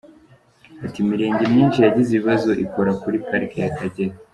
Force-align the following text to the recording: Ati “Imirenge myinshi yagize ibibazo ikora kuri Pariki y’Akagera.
Ati 0.85 0.97
“Imirenge 1.03 1.43
myinshi 1.53 1.79
yagize 1.79 2.09
ibibazo 2.11 2.49
ikora 2.65 2.91
kuri 3.01 3.17
Pariki 3.27 3.57
y’Akagera. 3.61 4.13